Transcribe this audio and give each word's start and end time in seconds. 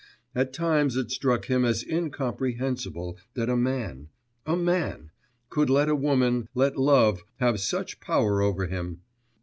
At 0.33 0.51
times 0.51 0.95
it 0.95 1.11
struck 1.11 1.45
him 1.45 1.63
as 1.63 1.83
incomprehensible 1.85 3.19
that 3.35 3.49
a 3.49 3.55
man 3.55 4.09
a 4.47 4.57
man! 4.57 5.11
could 5.51 5.69
let 5.69 5.89
a 5.89 5.95
woman, 5.95 6.49
let 6.55 6.75
love, 6.75 7.23
have 7.35 7.59
such 7.59 7.99
power 7.99 8.41
over 8.41 8.65
him 8.65 9.01